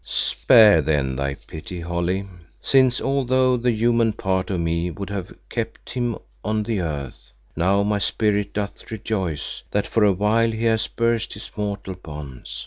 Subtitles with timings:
[0.03, 2.27] "Spare then thy pity, Holly,
[2.59, 7.83] since although the human part of me would have kept him on the earth, now
[7.83, 12.59] my spirit doth rejoice that for a while he has burst his mortal bonds.